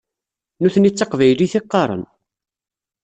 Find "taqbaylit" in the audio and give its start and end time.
0.95-1.53